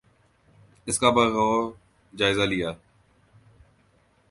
اس 0.85 0.99
کا 0.99 1.09
بغور 1.09 1.71
جائزہ 2.17 2.41
لیا۔ 2.41 2.71